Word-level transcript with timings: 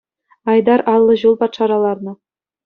Айтар 0.53 0.81
аллӑ 0.93 1.15
ҫул 1.25 1.35
патшара 1.43 1.77
ларнӑ. 1.85 2.13